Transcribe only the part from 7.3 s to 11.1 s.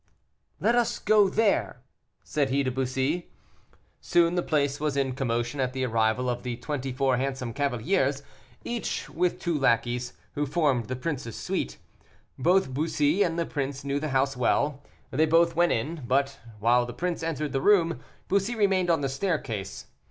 cavaliers, each with two lackeys, who formed the